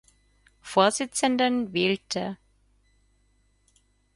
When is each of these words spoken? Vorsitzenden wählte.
Vorsitzenden 0.63 1.73
wählte. 1.73 2.37